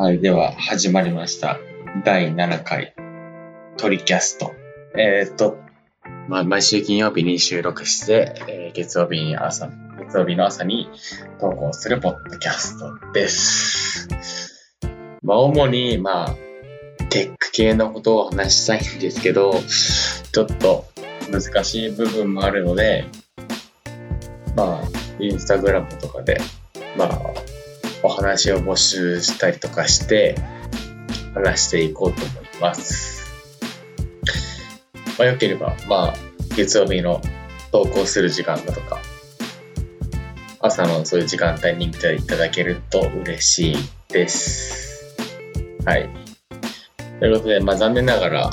[0.00, 1.58] はい、では始まりました。
[2.06, 2.94] 第7回
[3.76, 4.54] トリキャスト。
[4.96, 5.58] えーっと、
[6.26, 9.68] まあ、毎週金曜日に収録して、えー月曜日に朝、
[9.98, 10.88] 月曜日の朝に
[11.38, 14.08] 投稿するポッドキャストです。
[15.22, 16.34] まあ、主に、まあ、
[17.10, 20.86] テック系のことを話したいんですけど、ちょっと
[21.30, 23.04] 難しい部分もあるので、
[24.56, 26.40] まあ、インスタグラムとかで、
[26.96, 27.20] まあ、
[28.02, 30.36] お話を募集したりとかして、
[31.34, 33.20] 話していこうと思います。
[35.18, 36.14] まあ、よければ、まあ、
[36.56, 37.20] 月曜日の
[37.72, 39.00] 投稿する時間だとか、
[40.60, 43.76] 朝のそういう時間帯に見ていただけると嬉しい
[44.08, 45.16] です。
[45.84, 46.10] はい。
[47.18, 48.50] ということで、まあ残念ながら、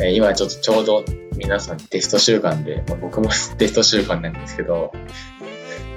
[0.00, 1.04] えー今ちょっとちょうど
[1.36, 4.92] 皆さんテスト週間で、まあ、僕も テスト週間なんですけど、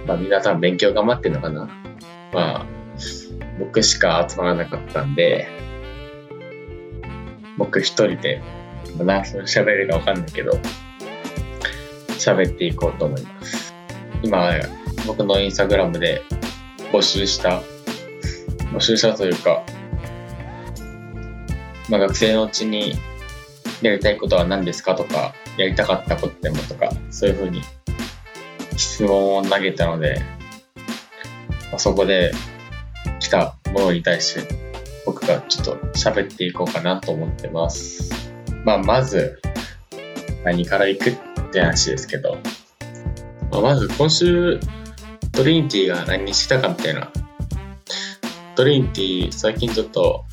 [0.07, 1.69] まあ皆さん勉強頑張ってるのかな？
[2.33, 2.65] まあ、
[3.59, 5.47] 僕しか集まらなかったんで、
[7.57, 8.41] 僕一人で、
[8.97, 10.53] まあ何分喋るかわかんないけど、
[12.17, 13.73] 喋っていこうと思います。
[14.23, 14.51] 今、
[15.05, 16.23] 僕のインスタグラムで
[16.91, 17.61] 募集した、
[18.71, 19.63] 募集したというか、
[21.89, 22.93] まあ学生のうちに
[23.81, 27.61] やりたいことは何ですかとか、やりたかったことでもとか、そういうふうに
[28.77, 30.21] 質問を投げたので、
[31.71, 32.31] まあそこで
[33.19, 34.67] 来たものに対して
[35.05, 38.11] 僕がちょっと喋っていこうかなと思ってます。
[38.63, 39.41] まあ、まず
[40.43, 42.37] 何から行くって話ですけど、
[43.51, 44.59] まあ、まず今週
[45.31, 47.11] トリニティが何したかみたいな。
[48.55, 50.25] トリニティ最近ちょっと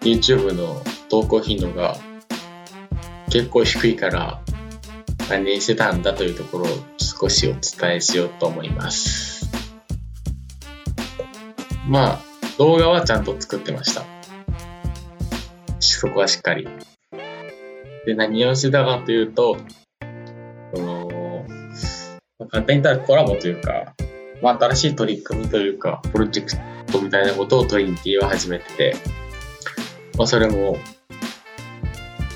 [0.00, 1.96] YouTube の投稿頻度が
[3.28, 4.40] 結構低いから
[5.28, 9.50] 何してたんだというところを少しお伝えしようと思います。
[11.88, 12.20] まあ、
[12.58, 14.04] 動画はちゃんと作ってました。
[15.80, 16.68] そこはしっかり。
[18.06, 19.56] で、何をしてたかというと、
[20.74, 21.46] その、
[22.38, 23.94] まあ簡単に言ったらコラボというか、
[24.42, 28.96] まあ、新しい取り組みというか、プロジェクトみたいなことをトリニティは始めてて、
[30.16, 30.78] まあ、それも、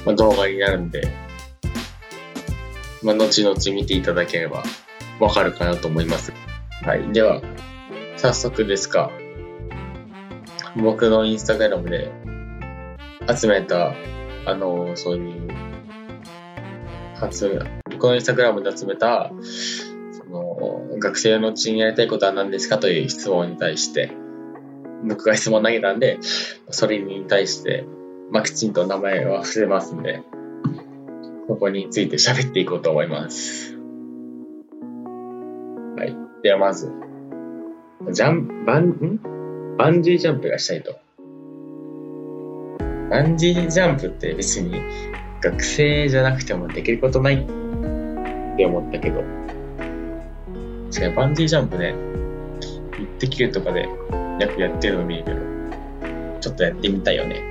[0.04, 1.08] まあ、動画になるんで、
[3.02, 4.62] まあ、後々見ていただければ
[5.18, 6.32] わかるかなと思います。
[6.82, 7.12] はい。
[7.12, 7.42] では、
[8.16, 9.10] 早速ですが、
[10.76, 12.10] 僕のインスタグラムで
[13.34, 13.94] 集めた、
[14.46, 15.48] あの、そういう、
[17.30, 17.58] 集め、
[17.90, 19.30] 僕のインスタグラムで集めた、
[20.12, 24.12] その、学生のうちにやりたいことは何ですかという質問に対して、
[25.04, 26.18] 僕が質問投げたんで、
[26.70, 27.86] それに対して、
[28.30, 30.22] まあ、きちんと名前は伏せますんで、
[31.50, 33.76] そこについて喋っていこうと思います。
[35.96, 36.16] はい。
[36.44, 36.92] ではまず、
[38.12, 39.76] ジャン、バン、ん？
[39.76, 40.96] バンジージャンプがしたいと。
[43.10, 44.80] バンジージャンプって別に
[45.42, 47.44] 学生じゃなくてもできることないっ
[48.56, 49.20] て思ったけど、
[50.92, 51.96] 確かにバンジージャンプね、
[52.96, 53.88] 一滴球とかでよ
[54.54, 55.40] くやってるの見るけど、
[56.38, 57.49] ちょっとやってみたいよね。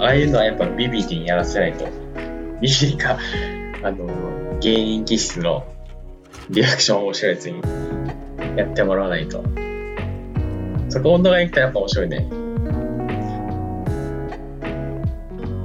[0.00, 1.84] ああいうのはやっぱビビリにやらせないと。
[2.62, 3.18] ビビリか、
[3.82, 5.66] あの、芸人気質の
[6.48, 7.60] リアクション面白いやつに
[8.56, 9.44] やってもらわないと。
[10.88, 12.28] そこ温度がいったらやっぱ面白いね。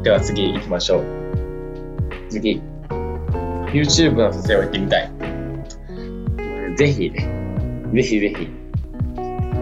[0.03, 1.03] では次行きましょう。
[2.29, 2.61] 次。
[3.71, 5.11] YouTube の撮影をやってみたい。
[6.75, 8.49] ぜひ、ぜひぜひ、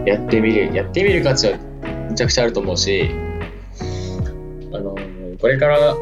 [0.04, 0.74] やってみる。
[0.74, 1.58] やってみる価値は
[2.10, 3.08] めちゃくちゃあると思うし、
[5.44, 5.94] これから、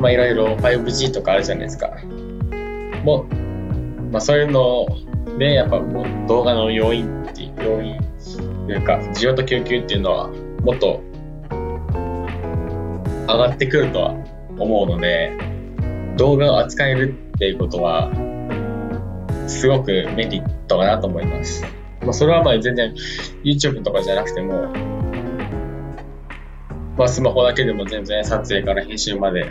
[0.00, 1.90] まあいろいろ 5G とかあるじゃないですか。
[3.04, 3.34] もう、
[4.10, 4.86] まあそういうの
[5.38, 8.00] で、やっぱもう動画の要因っていう、要因
[8.66, 10.28] というか、需要と供給っていうのは
[10.62, 11.02] もっと
[13.26, 14.14] 上がってくるとは
[14.58, 15.36] 思うので、
[16.16, 18.10] 動画を扱えるっていうことは、
[19.48, 21.62] すごくメリットかなと思います。
[22.00, 22.94] まあそれはまあ全然
[23.44, 24.72] YouTube とかじゃなくても、
[26.96, 29.50] まあスマホだけでも全然撮影から編集まで、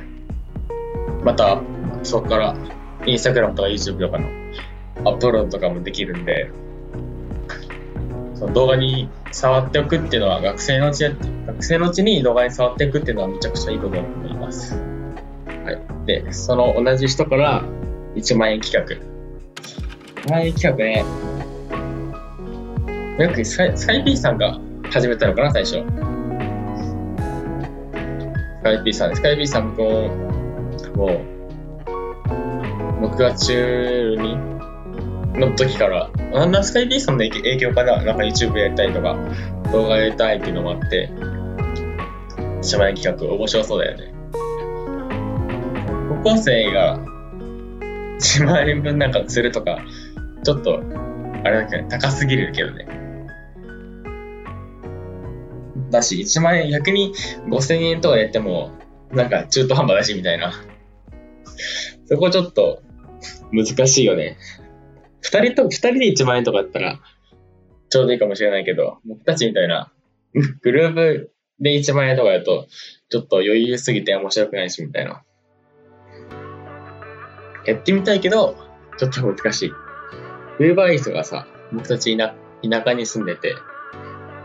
[1.23, 1.61] また
[2.03, 2.55] そこから
[3.05, 4.27] インスタグラムとか YouTube とかの
[5.05, 6.51] アップロードとかもできるんで、
[8.35, 11.03] その動画に触っておくっていうのは学生のうち
[11.47, 14.75] 学生のうちに動画に触っていくっていうのはめちゃくちゃいいことだと思います。
[14.75, 16.05] はい。
[16.05, 17.63] で、その同じ人から
[18.15, 18.85] 1万円企画。
[20.23, 21.05] 1万円企画ね。
[23.23, 24.59] よくスカイスカイピーさんが
[24.91, 26.10] 始めたのかな、最初。
[28.61, 30.07] スカイピーさん、スカイピーさんも、
[30.95, 31.19] もう、
[33.01, 39.17] 僕が中2の時からなんだスカイピーさんの影響かななんか YouTube やりたいとか、
[39.71, 41.09] 動画やりたいっていうのもあって、
[42.61, 44.13] 1万円企画面白そうだよね。
[46.23, 46.99] 高校生が
[48.19, 49.79] 1万円分なんか釣るとか、
[50.43, 50.83] ちょっと、
[51.43, 53.00] あれだけど、ね、高すぎるけどね。
[55.91, 57.13] だし、1万円、逆に
[57.47, 58.71] 5000円とかやっても、
[59.11, 60.53] なんか中途半端だしみたいな。
[62.05, 62.81] そこちょっと
[63.51, 64.37] 難しいよね。
[65.21, 66.99] 二人と、二人で1万円とかだったら、
[67.89, 69.91] ちょうどいいかもしれないけど、僕たちみたいな、
[70.61, 72.67] グループで1万円とかだと、
[73.09, 75.23] ちょっと余裕すぎて面白くないし、みたいな。
[77.65, 78.55] やってみたいけど、
[78.97, 79.69] ちょっと難しい。
[80.59, 82.33] ウーバーイーツがさ、僕たち田
[82.63, 83.55] 田舎に住んでて、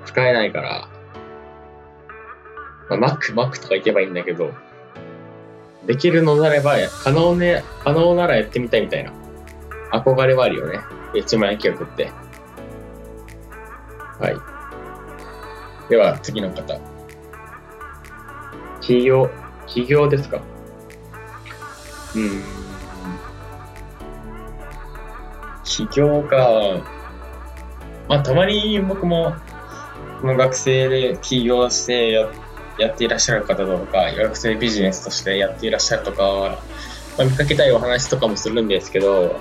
[0.05, 0.89] 使えないから、
[2.89, 4.53] まあ、マック、マックとか行けばいいんだけど、
[5.87, 6.75] できるのならば、
[7.05, 9.13] 可能ね、可能ならやってみたいみたいな。
[9.93, 10.81] 憧れはあるよね。
[11.15, 12.11] 1万円企画って。
[14.19, 14.37] はい。
[15.89, 16.79] では、次の方。
[18.81, 19.31] 企業、
[19.67, 20.41] 企業ですか？
[22.15, 22.43] うん。
[25.65, 26.49] 起業か。
[28.09, 29.35] まあ、たまに僕も、
[30.21, 32.31] この学生で起業してやっ
[32.79, 36.59] やっていらっしゃる方とか、学生ビジネスとしてやっていらっしゃるとか、
[37.19, 39.41] まあ、見かけたいお話とかもするんですけど、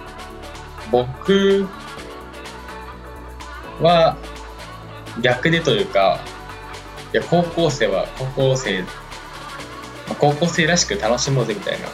[0.91, 1.67] 僕
[3.81, 4.17] は
[5.21, 6.19] 逆でというか、
[7.13, 8.83] いや、高校生は高校生、
[10.19, 11.87] 高校生らしく楽しもうぜみたいな。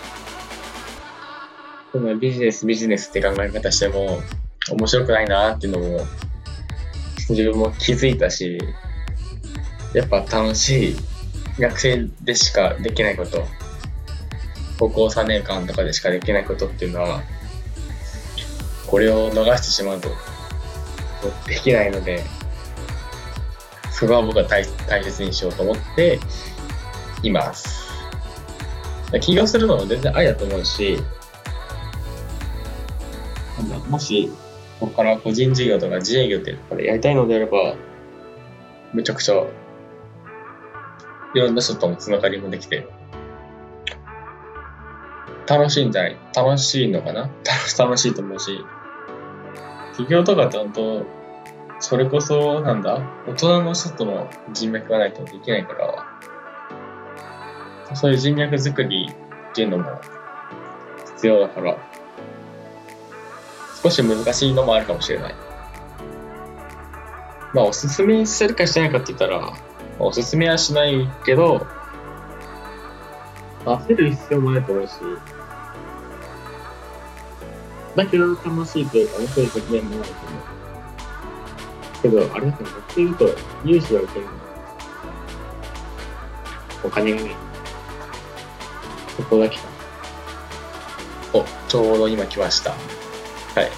[1.92, 4.22] そのビジネスビジネスって考え方しても
[4.72, 6.06] 面白くないなっていうのも
[7.30, 8.58] 自分も気づいたし、
[9.94, 10.96] やっぱ楽しい
[11.60, 13.46] 学生でしかできないこと、
[14.80, 17.22] 高校3年間とかでしかできないことっていうのは、
[18.88, 20.10] これを逃してしまうと
[21.48, 22.24] できないので、
[23.92, 26.20] そこは僕は大大切にしようと思って
[27.24, 27.92] います。
[29.20, 30.98] 起業するのも全然ありだと思うし、
[33.90, 34.32] もし、
[34.80, 37.76] ここから個人事業とか自営業ってこれやりたいのであれば、
[38.94, 39.36] めちゃくちゃ、
[41.34, 42.88] いろんな人とのつながりもできて、
[45.48, 46.18] 楽しいんじゃない？
[46.36, 47.30] 楽しいのかな？
[47.78, 48.64] 楽しいと思うし、
[49.98, 51.06] 起業とかって本当、
[51.80, 55.74] それこそ、なんだ、大人の人との人脈がないとできないか
[57.90, 59.10] ら、そういう人脈作り
[59.52, 60.00] っていうのも
[61.16, 61.78] 必要だから、
[63.84, 65.36] 少し難しいのもあるかもしれない。
[67.54, 69.54] まあ、おすすめするかしないかって言ったら、
[70.04, 71.66] おすすめはしないけど、
[73.66, 74.94] 焦る必要もないと思うし、
[77.96, 80.62] だけど楽しいというか面白い側面もあると思う。
[82.02, 83.30] けど、あれだけど、っていうと、
[83.64, 84.32] 融資は受けるの。
[86.84, 87.36] お金がね、
[89.16, 89.64] そこだけか。
[91.34, 92.72] お、ちょうど今来ました。
[92.72, 93.72] はい。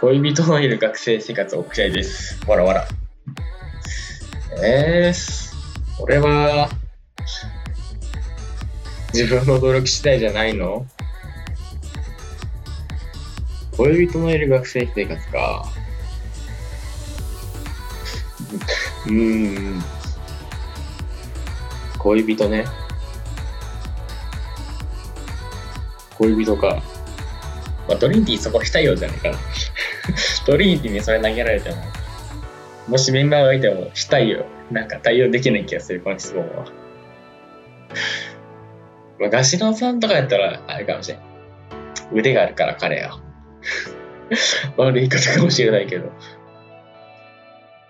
[0.00, 2.38] 恋人のいる学生生活を送りたいです。
[2.46, 2.86] わらわら。
[4.62, 6.70] えー、俺は、
[9.12, 10.86] 自分の努力次第じゃないの？
[13.76, 15.70] 恋人のいる学生生活か。
[19.06, 19.82] うん。
[21.98, 22.64] 恋人ね。
[26.16, 26.82] 恋人か。
[27.86, 29.38] まあ、トリニティそこしたいようじゃないかな。
[30.46, 31.76] トリニティにそれ投げられても、
[32.88, 34.46] もしメンバーがいてもしたいよ。
[34.70, 36.66] なんか対応できない気がする、この質問は。
[39.18, 41.20] まあ、ガシロさんとかやったら、あれかもしれん。
[42.12, 43.20] 腕があるから彼は。
[44.76, 46.12] 悪い言い方かもしれないけど。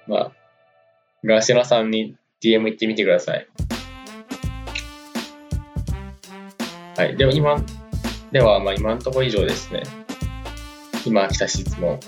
[0.07, 0.33] まあ、
[1.25, 3.47] ガシラさんに DM 行ってみてください。
[6.97, 7.17] はい。
[7.17, 7.63] でも今、
[8.33, 9.83] では、まあ今のところ以上ですね。
[11.05, 12.01] 今来た質問。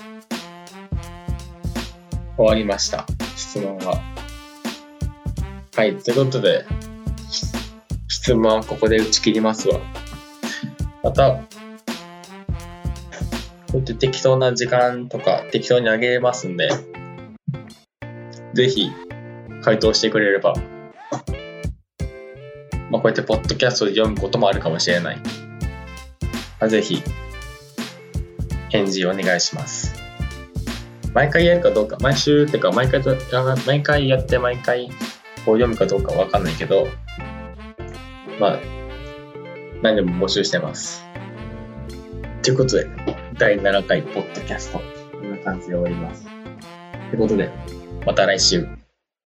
[2.39, 3.05] 終わりました。
[3.35, 4.01] 質問は。
[5.75, 5.97] はい。
[5.97, 6.65] ということで、
[8.07, 9.81] 質問はここで打ち切りますわ。
[11.03, 11.43] また、こ
[13.73, 16.69] うやって適当な時間とか適当にあげれますんで、
[18.53, 18.89] ぜひ
[19.61, 20.53] 回答してくれれば、
[22.89, 25.17] まあ、こうやってポッドキャストで読むこともあるかもしれない。
[25.17, 27.03] まあ、ぜひ、
[28.69, 29.98] 返事お願いします。
[31.13, 33.01] 毎回やるかどうか、毎週っていうか毎回
[33.65, 34.89] 毎回やって毎回
[35.45, 36.87] こう読むかどうかわかんないけど、
[38.39, 38.59] まあ、
[39.81, 41.03] 何でも募集してます。
[42.43, 42.87] ということで、
[43.37, 44.79] 第7回ポッドキャスト、
[45.11, 46.25] こんな感じで終わります。
[47.09, 47.49] ということで、
[48.05, 48.78] また来週。